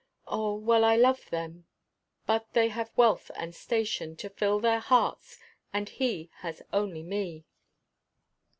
Oh! 0.25 0.55
well 0.55 0.83
I 0.83 0.95
love 0.95 1.29
them 1.29 1.67
but 2.25 2.53
they 2.53 2.69
have 2.69 2.89
wealth 2.97 3.29
and 3.35 3.53
station 3.53 4.15
To 4.15 4.31
fill 4.31 4.59
their 4.59 4.79
hearts, 4.79 5.37
and 5.71 5.89
he 5.89 6.31
has 6.39 6.63
only 6.73 7.03
me. 7.03 7.45